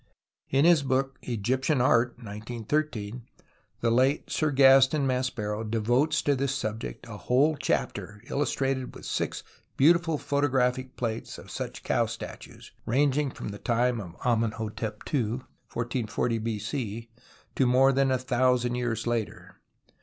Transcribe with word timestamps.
In 0.49 0.65
his 0.65 0.81
book 0.81 1.19
Egifpfmn 1.21 1.79
Art 1.79 2.17
(1913) 2.17 3.21
the 3.81 3.91
late 3.91 4.31
Sir 4.31 4.49
Gaston 4.49 5.05
Maspero 5.05 5.63
devotes 5.63 6.23
to 6.23 6.35
this 6.35 6.55
subject 6.55 7.05
a 7.05 7.17
whole 7.17 7.55
chapter 7.55 8.19
(XI) 8.25 8.31
illustrated 8.33 8.93
witli 8.93 9.05
six 9.05 9.43
beautiful 9.77 10.17
photographic 10.17 10.95
plates 10.95 11.37
of 11.37 11.51
such 11.51 11.83
cow 11.83 12.07
statues 12.07 12.71
ranging 12.87 13.29
from 13.29 13.49
the 13.49 13.59
time 13.59 13.99
of 14.01 14.15
Amenhotep 14.25 15.03
II 15.13 15.21
(1440 15.69 16.39
B.C.) 16.39 17.07
to 17.53 17.67
more 17.67 17.91
than 17.93 18.09
a 18.09 18.17
thousand 18.17 18.73
years 18.73 19.05
later. 19.05 19.61